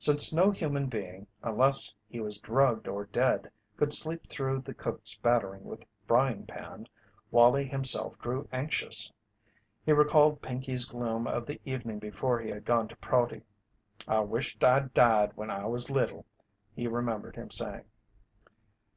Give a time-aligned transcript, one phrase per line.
[0.00, 5.14] Since no human being, unless he was drugged or dead, could sleep through the cook's
[5.14, 6.88] battering with the frying pan,
[7.30, 9.12] Wallie himself grew anxious.
[9.86, 13.42] He recalled Pinkey's gloom of the evening before he had gone to Prouty.
[14.08, 16.26] "I wisht I'd died when I was little,"
[16.74, 17.84] he remembered his saying.